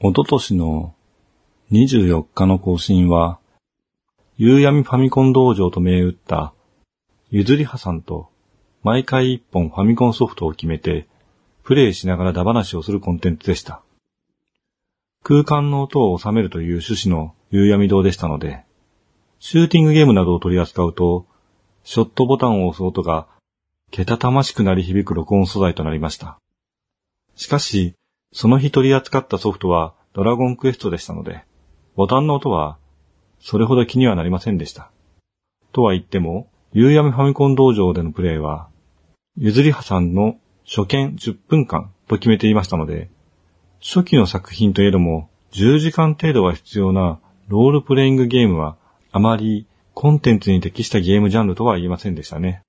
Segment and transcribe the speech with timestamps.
[0.00, 0.94] おととしの
[1.72, 3.40] 24日の更新は、
[4.36, 6.54] 夕闇ファミコン道場と銘打った、
[7.30, 8.30] ゆずりはさんと
[8.84, 11.08] 毎回一本ファミコンソフトを決めて、
[11.64, 13.82] プレイしながらダ話をするコンテンツでした。
[15.24, 18.64] 空間の音を収めるという趣旨の夕闇堂でしたので、
[19.40, 21.26] シューティングゲームなどを取り扱うと、
[21.82, 23.26] ショットボタンを押す音が、
[23.90, 26.38] けたたましくなり響く録音素材となりました。
[27.34, 27.94] しかし、
[28.32, 31.44] その日取り扱ったソフトはドラゴンクエストでしたので、
[31.96, 32.78] ボタンの音は
[33.40, 34.90] それほど気にはなりませんでした。
[35.72, 38.68] とは言っても、夕闇ファミコン道場でのプレイは、
[39.36, 43.10] ゆずりはさんの初見10分間と決めていましたので、
[43.80, 48.76] 初期の作品といえども10時間程度は必要なロールプレイングゲームは
[49.12, 52.62] あまりコンテンツに適したゲームジャンルとは言いませんでしたね。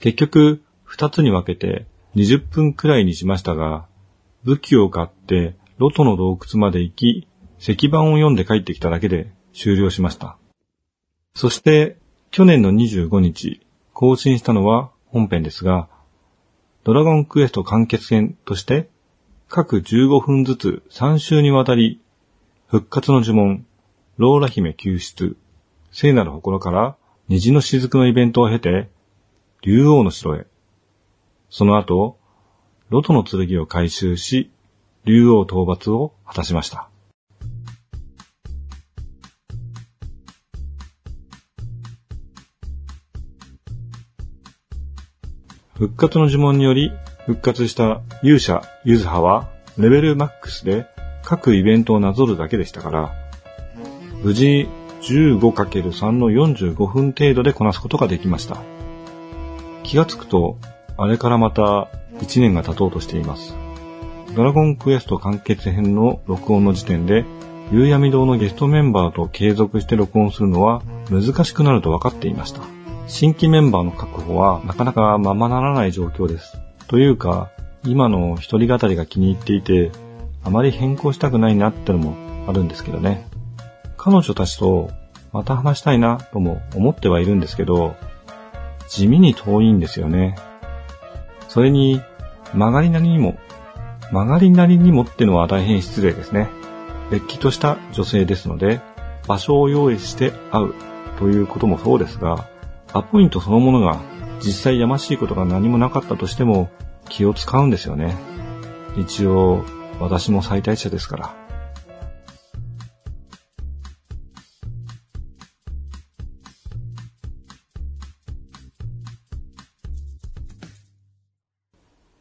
[0.00, 3.86] 結局、2つに分けて20分くらいにしましたが、
[4.44, 10.36] 武器を買ってロトの洞窟まで行き、石板を読んで帰ってきただけで終了しました。
[11.34, 11.98] そして、
[12.30, 13.60] 去年の25日、
[13.92, 15.88] 更新したのは本編ですが、
[16.84, 18.90] ドラゴンクエスト完結編として、
[19.48, 22.00] 各15分ずつ3週にわたり、
[22.66, 23.66] 復活の呪文、
[24.16, 25.36] ローラ姫救出、
[25.92, 26.96] 聖なる祠から
[27.28, 28.90] 虹の雫のイベントを経て、
[29.62, 30.46] 竜王の城へ。
[31.50, 32.17] その後、
[32.90, 34.50] ロトの剣を回収し、
[35.04, 36.88] 竜王討伐を果たしました。
[45.74, 46.92] 復活の呪文により
[47.26, 50.86] 復活した勇者ユズハはレベルマックスで
[51.22, 53.12] 各イベントをなぞるだけでしたから、
[54.22, 54.66] 無事
[55.02, 58.56] 15×3 の45分程度でこなすことができました。
[59.82, 60.58] 気がつくと、
[60.96, 61.88] あれからまた
[62.20, 63.56] 1年が経とうとしています。
[64.34, 67.24] ドラゴンクエスト完結編の録音の時点で、
[67.72, 72.62] 夕闇堂のゲストメンバーと継続して録音するのは難しくなると分かっていました。
[73.06, 76.58] 新規メンバーの確保はなかなかままならない状況です。
[76.86, 77.50] というか、
[77.84, 79.90] 今の一人語りが気に入っていて、
[80.44, 82.16] あまり変更したくないなってのも
[82.48, 83.26] あるんですけどね。
[83.96, 84.90] 彼女たちと
[85.32, 87.96] また話したいなとも思ってはいるんですけど、
[88.88, 90.36] 地味に遠いんですよね。
[91.48, 92.00] それに、
[92.54, 93.38] 曲がりなりにも、
[94.12, 96.48] 曲がりなりにもってのは大変失礼ですね。
[97.10, 98.80] れっきとした女性ですので、
[99.26, 100.74] 場所を用意して会う
[101.18, 102.46] ということもそうですが、
[102.92, 104.00] アポイントそのものが
[104.40, 106.70] 実際やましいことが何もなかったとしても
[107.08, 108.16] 気を使うんですよね。
[108.96, 109.64] 一応、
[110.00, 111.47] 私も最大者ですから。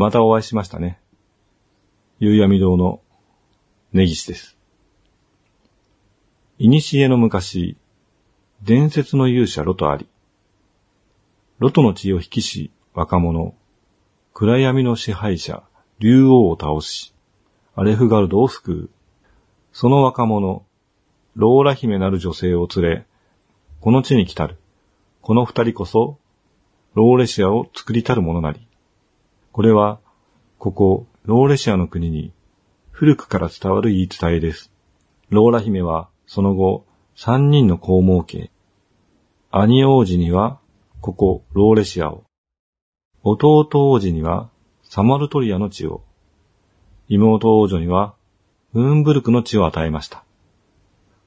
[0.00, 0.98] またお会いしましたね。
[2.20, 3.02] 夕闇堂の
[3.92, 4.56] 根岸です。
[6.58, 7.76] いにしえの昔、
[8.62, 10.08] 伝説の勇者ロトあり。
[11.58, 13.52] ロトの血を引きし、若者、
[14.32, 15.64] 暗闇の支配者、
[15.98, 17.12] 竜王を倒し、
[17.74, 18.90] アレフガルドを救う。
[19.74, 20.64] その若者、
[21.36, 23.06] ローラ姫なる女性を連れ、
[23.82, 24.56] この地に来たる。
[25.20, 26.16] この二人こそ、
[26.94, 28.66] ローレシアを作りたる者なり。
[29.52, 30.00] これは、
[30.58, 32.32] ここ、ローレシアの国に、
[32.90, 34.72] 古くから伝わる言い伝えです。
[35.28, 38.50] ローラ姫は、その後、三人の子を設け、
[39.50, 40.60] 兄王子には、
[41.00, 42.24] ここ、ローレシアを。
[43.24, 44.50] 弟王子には、
[44.84, 46.02] サマルトリアの地を。
[47.08, 48.14] 妹王女には、
[48.72, 50.24] ムーンブルクの地を与えました。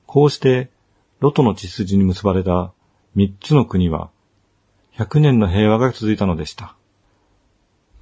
[0.06, 0.72] こうして、
[1.19, 2.72] ロトの血筋に結ばれた
[3.16, 4.09] 三つの国は、
[4.91, 6.78] 百年の平和が続いたのでした。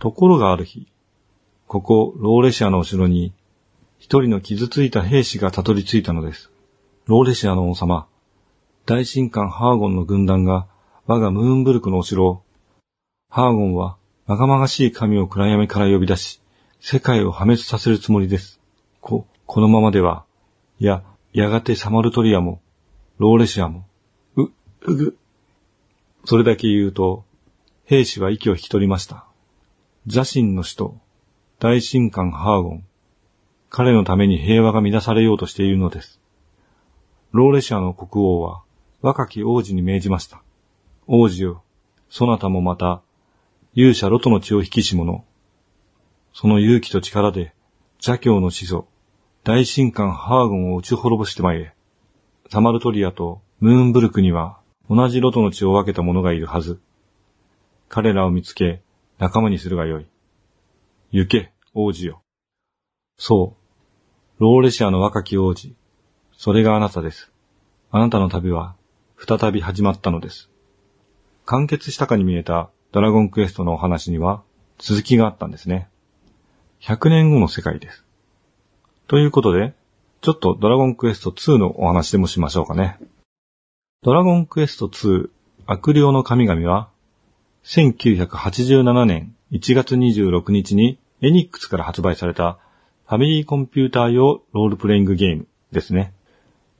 [0.01, 0.87] ところがある日、
[1.67, 3.33] ここローレシアのお城に、
[3.99, 6.49] 一人の傷ついた兵士がたどり着いたのです。
[7.05, 8.07] ローレシアの王様、
[8.87, 10.65] 大神官ハーゴンの軍団が
[11.05, 12.41] 我がムーンブルクのお城、
[13.29, 16.41] ハーゴンはまがまがしい神を暗闇から呼び出し、
[16.79, 18.59] 世界を破滅させるつもりです。
[19.01, 20.25] こ、このままでは、
[20.79, 22.59] いや、やがてサマルトリアも、
[23.19, 23.85] ローレシアも、
[24.35, 24.51] う、う
[24.95, 25.17] ぐ。
[26.25, 27.23] それだけ言うと、
[27.85, 29.27] 兵士は息を引き取りました。
[30.07, 30.97] 邪神の使徒、
[31.59, 32.83] 大神官ハーゴン。
[33.69, 36.19] 彼のために平和が乱されようとしているのです。
[37.31, 38.63] ローレシアの国王は
[39.03, 40.41] 若き王子に命じました。
[41.05, 41.61] 王子よ、
[42.09, 43.03] そなたもまた、
[43.75, 45.23] 勇者ロトの血を引きし者。
[46.33, 47.53] その勇気と力で、
[47.97, 48.87] 邪教の始祖、
[49.43, 51.75] 大神官ハーゴンを打ち滅ぼしてまいれ。
[52.49, 54.57] サマルトリアとムーンブルクには
[54.89, 56.81] 同じロトの血を分けた者がいるはず。
[57.87, 58.81] 彼らを見つけ、
[59.21, 60.07] 仲間にするがよい。
[61.11, 62.23] 行け、王子よ。
[63.19, 63.55] そ
[64.39, 64.41] う。
[64.41, 65.75] ローレシアの若き王子。
[66.35, 67.31] それがあなたです。
[67.91, 68.75] あなたの旅は
[69.19, 70.49] 再び始まったのです。
[71.45, 74.41] 完結したかに見えたドラゴンクエストのお話には
[74.79, 75.87] 続きがあったんですね。
[76.81, 78.03] 100年後の世界です。
[79.07, 79.75] ということで、
[80.21, 82.97] ちょっとドラゴンクエスト2のお話でもしましょうかね。
[84.01, 85.29] ドラゴンクエスト2
[85.67, 86.89] 悪霊の神々は
[87.63, 92.57] 1987年1月26日にエニックスから発売された
[93.07, 96.13] ファミリーコンピューター用ロールプレイングゲームですね。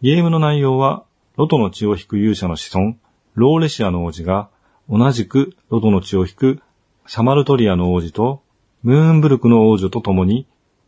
[0.01, 1.03] ゲームの内容は、
[1.37, 2.95] ロトの血を引く勇者の子孫、
[3.35, 4.49] ローレシアの王子が、
[4.89, 6.61] 同じくロトの血を引く
[7.05, 8.41] サマルトリアの王子と、
[8.81, 10.47] ムーンブルクの王女と共に、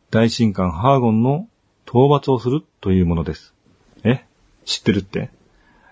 [0.09, 1.47] 大神官ハーゴンの
[1.85, 3.53] 討伐をするというものです。
[4.03, 4.25] え？
[4.65, 5.29] 知ってるって？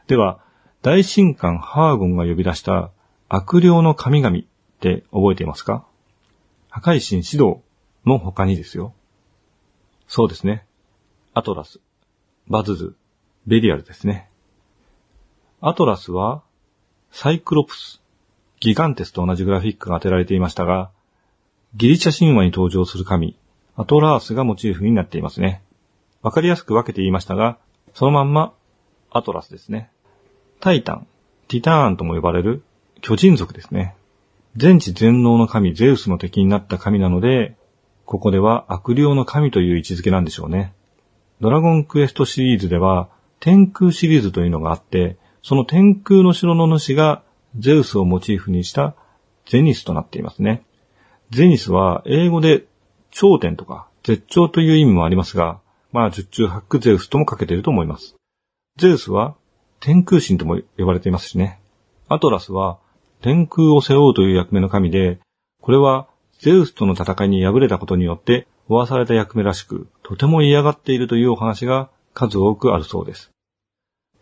[0.08, 0.40] では、
[0.82, 2.90] 大神官ハーゴンが呼び出した
[3.34, 4.42] 悪霊の神々っ
[4.82, 5.86] て覚えていますか？
[6.70, 7.62] 破壊神シドー
[8.06, 8.94] の他にですよ。
[10.10, 10.66] そうですね。
[11.34, 11.80] アトラス、
[12.50, 12.94] バズズ、
[13.48, 14.28] ベリアルですね。
[15.62, 16.44] アトラスは、
[17.10, 18.02] サイクロプス、
[18.60, 20.92] ギガンテスと同じグラフィックが当てられていましたが、
[21.78, 23.38] ギリシャ神話に登場する神、
[23.78, 25.64] アトラースがモチーフになっていますね。
[26.22, 27.60] わかりやすく分けて言いましたが、
[27.94, 28.54] そのまんま、
[29.10, 29.90] アトラスですね。
[30.60, 31.08] タイタン、
[31.48, 32.66] ティターンとも呼ばれる
[33.02, 33.96] 巨人族ですね。
[34.56, 37.56] 全知全能の神ゼウスの敵になった神なので、
[38.06, 40.74] ここでは悪霊の神という位置づけなんでしょうね。
[41.40, 43.10] ドラゴンクエストシリーズでは、
[43.40, 47.24] 天空シリーズというのがあって、その天空の城の主が
[47.58, 48.96] ゼウスをモチーフにした
[49.46, 50.64] ゼニスとなっていますね。
[51.32, 52.66] ゼニスは英語で
[53.10, 55.60] 頂点とか絶頂という意味もありますが、
[55.92, 58.16] まあ十中八九ゼウスともかけていると思います。
[58.78, 59.36] ゼウスは
[59.80, 61.60] 天空神とも呼ばれていますしね。
[62.08, 62.78] アトラスは
[63.22, 65.20] 天空を背負うという役目の神で、
[65.62, 66.08] これは
[66.40, 73.32] ゼウスとの戦いに敗れたことによって負わされた役目らしく、とても嫌がっているというお話が数多くあるそうです。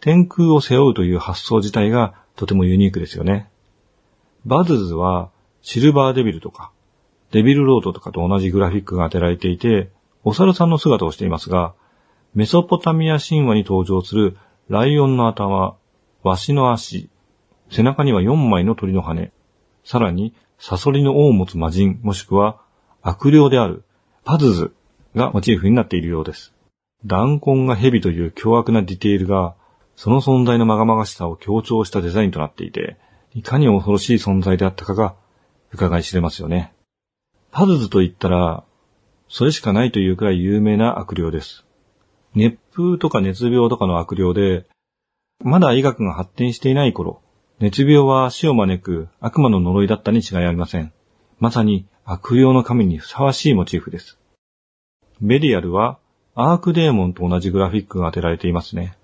[0.02, 3.50] 天空を背負うという発想自体がとてもユニークですよね。
[4.46, 5.32] バズズは
[5.62, 6.72] シルバーデビルとか、
[7.32, 9.92] デビルロードとかと同じグラフィックが当てられていて、
[10.24, 11.74] お猿さんの姿をしていますが、
[12.34, 14.38] メソポタミア神話に登場する
[14.68, 15.78] ライオンの頭、
[16.24, 17.10] ワシの足、
[17.70, 19.32] 背中には4枚の鳥の羽、
[19.84, 22.62] さらにサソリの尾を持つ魔人、もしくは
[23.02, 23.84] 悪霊である
[24.24, 24.74] パズズ
[25.16, 26.54] がモチーフになっているようです。
[27.06, 29.56] 弾痕が蛇という凶悪なディテールが
[29.96, 32.98] その存在のまがまがしさを強調したデザインとなっていて、
[33.34, 35.16] いかに恐ろしい存在であったかが
[35.72, 36.74] 伺い知れますよね。
[37.52, 38.64] パズズと言ったら、
[39.28, 41.66] それしかないというくらい有名な悪霊です。
[42.34, 44.68] 熱風とか熱病とかの悪霊で、
[45.44, 47.22] まだ医学が発展していない頃、
[47.60, 50.94] 熱病は死を招く悪魔の呪いだったに違いありません。
[51.40, 54.18] まさに悪霊の神にふさわしいモチーフです。
[55.20, 56.00] ベリアルは
[56.36, 58.98] アークデーモンと同じグラフィックが当てられていますね。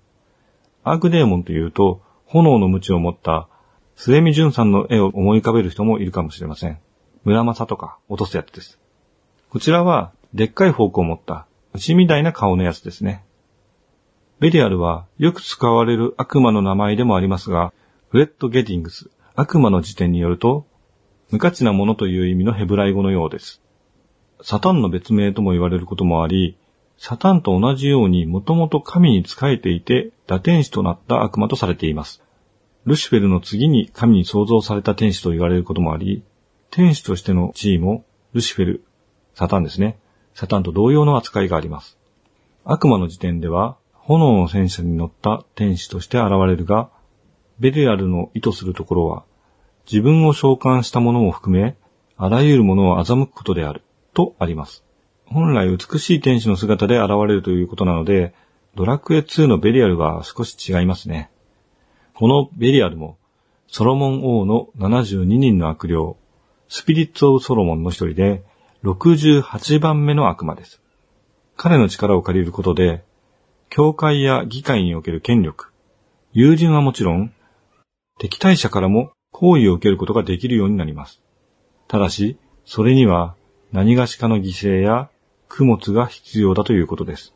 [0.84, 3.46] アークデーモンというと、炎の鞭を持った
[3.94, 6.78] 末見淳さんの絵を思い浮かべる人もいるかもしれません。
[7.24, 8.78] 村正とか落とすやつです。
[9.50, 13.22] こちらは、でっかいフォークを持った牛みたいな顔のやつですね。
[14.40, 17.74] ベリアルはよく使われる悪魔の名前でもありますが、
[18.16, 20.66] フレッド・ゲディングス、悪魔の辞典によると、
[21.30, 23.60] 無価値なものという意味のヘブライ語のようです。
[24.40, 26.56] サタンの別名とも言われることもあり、
[26.96, 32.22] サタンと同じようにもともと神に仕えていて、打天使となった悪魔とされています。
[32.86, 36.24] ルシフェルの次に神に創造された天使と言われることもあり、
[36.70, 38.84] 天使としての地位も、ルシフェル、
[39.34, 39.98] サタンですね。
[40.32, 41.98] サタンと同様の扱いがあります。
[42.64, 46.88] 悪魔の時点では、炎の戦車に乗った天使として現れるが、
[47.58, 49.24] ベリアルの意図するところは、
[49.90, 51.76] 自分を召喚したものを含め、
[52.16, 53.82] あらゆるものを欺くことである、
[54.14, 54.84] とあります。
[55.26, 58.34] 本来美しい天使の姿で現れるということなので、
[58.74, 61.30] ドラクエ2のベリアルは少し違いますね。
[62.14, 63.16] このベリアルも、
[63.68, 66.16] ソロモン王の72人の悪霊、
[66.68, 68.42] スピリッツ・オブ・ソロモンの一人で、
[68.84, 70.80] 68番目の悪魔です。
[71.56, 73.02] 彼の力を借りることで、
[73.68, 75.72] 教会や議会における権力、
[76.32, 77.32] 友人はもちろん、
[78.18, 81.20] 敵対者からも好意を受けることができるようになります。
[81.88, 83.36] ただし、それには
[83.72, 85.10] 何がしかの犠牲や
[85.48, 87.34] 供物が必要だということです。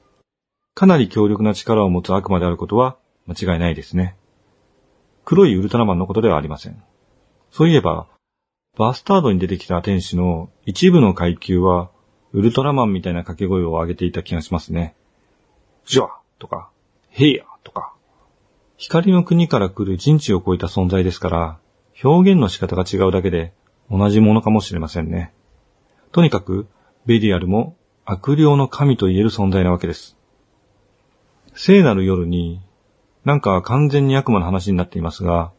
[0.74, 2.96] かなり強力な力を持つ悪魔であることは
[3.26, 4.16] 間違いないですね。
[5.24, 6.82] 黒いウルトラマンのことではありません。
[7.52, 8.06] そういえば、
[8.78, 11.90] バスタードに出てきた天使の一部の階級は、
[12.32, 14.94] ウルトラマンみたいな掛け声を上げていた気がしますね。
[15.84, 16.70] ジョアとか、
[17.10, 17.94] ヘイヤとか。
[18.80, 21.58] 光の国から来る人知を超えた存在ですから、
[22.02, 23.52] 表現の仕方が違うだけで
[23.90, 25.34] 同じものかもしれませんね。
[26.12, 26.66] とにかく、
[27.04, 30.16] ベリアルも悪霊の神と言える存在なわけです。
[31.54, 32.62] 聖なる夜に、
[33.26, 35.52] なんか完全に悪魔の話になっていますが、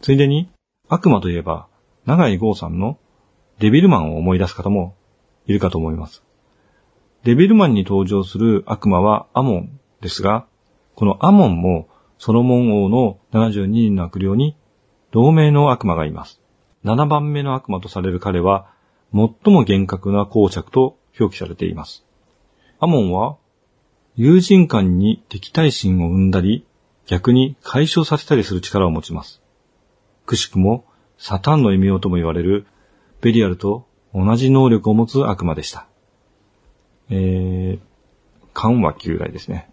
[0.00, 0.48] ついでに
[0.88, 1.66] 悪魔といえば、
[2.06, 2.98] 長井豪さんの
[3.58, 4.96] デビルマンを思い出す方も
[5.44, 6.22] いるかと思います。
[7.24, 10.46] デビルマンに登場する悪魔はアモンですが、
[10.94, 14.56] このアモンもソロモン王の72人の悪霊に
[15.12, 16.40] 同盟の悪魔がいます。
[16.84, 18.70] 7番目の悪魔とされる彼は、
[19.12, 22.04] 最も厳格な公爵と表記されています。
[22.78, 23.36] アモンは、
[24.14, 26.66] 友人間に敵対心を生んだり、
[27.06, 29.42] 逆に解消させたりする力を持ちます。
[30.26, 30.84] くしくも、
[31.18, 32.66] サタンの異名とも言われる、
[33.20, 35.86] ベリアルと同じ能力を持つ悪魔でした。
[37.08, 37.80] えー、
[38.52, 39.70] 緩和旧来ですね。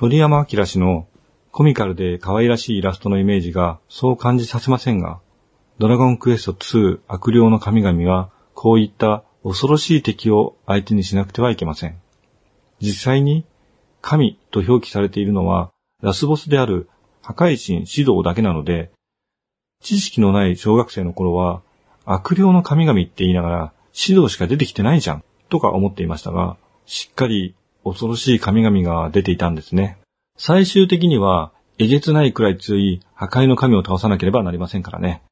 [0.00, 1.08] 鳥山明氏の
[1.50, 5.18] コミカルで可愛らしいイラストのイメージがそう感じさせませんが、
[5.80, 12.00] ドラゴンクエスト2悪霊の神々はこういった恐ろしい敵を相手にしなくてはいけません。
[12.80, 13.44] 実際に
[14.00, 16.88] 神と表記されているのはラスボスである
[17.20, 18.92] 破壊神指導だけなので、
[19.82, 21.60] 知識のない小学生の頃は
[22.04, 27.56] 悪霊の神々って言いながら指導しか出てきてないじゃんとか思っていましたが、しっかり
[27.88, 29.98] 恐ろしい神々が出ていたんですね。
[30.36, 35.22] 最終的には、えげつないくらい強い破壊の神を倒さなければなりませんからね。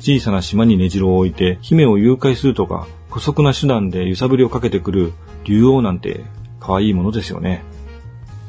[0.00, 5.12] 小さな島に根城を置いて姫を誘拐するとか、古速な手段で揺さぶりをかけてくる
[5.44, 6.24] 竜王なんて
[6.60, 7.62] 可愛いものですよね。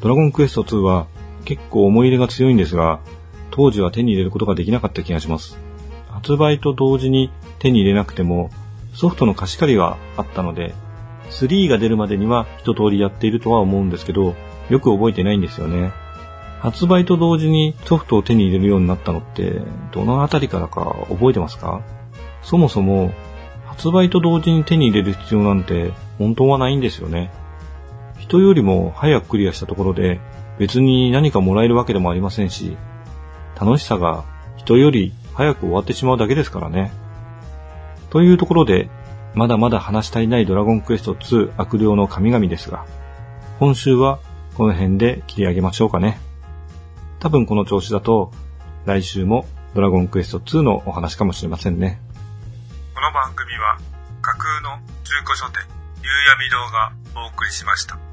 [0.02, 1.08] ドラゴンクエスト2は
[1.44, 3.02] 結構思い入れが強いんですが、
[3.60, 5.60] 当時は手に入れることができなかった気がします。
[6.08, 8.52] 発売と同時に手に入れなくても、
[8.94, 10.74] ソフトの貸し借りはあったので、
[11.32, 14.34] 3が出るまでには一通りやっているとは思うんですけど、
[14.70, 15.92] よく覚えてないんですよね。
[16.62, 19.62] 発売と同時にソフトを手に入れるようになったのって、
[19.92, 21.82] どのあたりからか覚えてますか？
[22.42, 23.12] そもそも、
[23.66, 27.30] 発売と同時に手に入れる必要なんて本当はないんですよね。
[28.20, 30.22] 人よりも早くクリアしたところで
[30.60, 32.78] 別に何かもらえるわけでもありませんし、
[33.60, 34.24] 楽しさが
[34.58, 36.92] 人より早く終わってしまうだけですからね。
[38.10, 38.90] というところで、
[39.36, 42.86] まだまだ話したいないドラゴンクエスト2悪霊の神々ですが、
[43.60, 44.20] 今週は
[44.56, 46.20] この辺で切り上げましょうかね。
[47.20, 48.32] 多分この調子だと、
[48.86, 52.02] 来週もドラゴンクエスト2のお話かもしれませんね。
[52.96, 53.78] この番組は
[54.22, 55.64] 架空の中古書店、
[56.02, 56.92] 夕闇堂が
[57.24, 58.09] お送りしました。